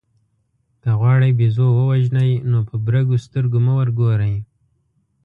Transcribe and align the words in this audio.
که 0.81 0.89
غواړئ 0.99 1.31
بېزو 1.39 1.67
ووژنئ 1.73 2.31
نو 2.51 2.59
په 2.67 2.75
برګو 2.85 3.17
سترګو 3.25 3.59
مه 3.65 3.73
ورګورئ. 3.79 4.35